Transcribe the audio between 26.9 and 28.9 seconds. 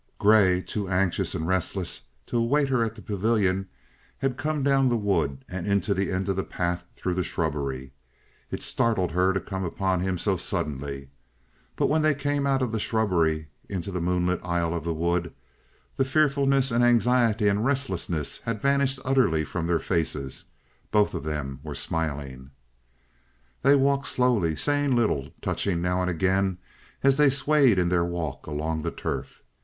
as they swayed in their walk along the